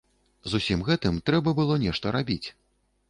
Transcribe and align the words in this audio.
З 0.53 0.59
усім 0.61 0.79
гэтым 0.87 1.19
трэба 1.27 1.55
было 1.63 1.77
нешта 1.85 2.15
рабіць. 2.17 2.43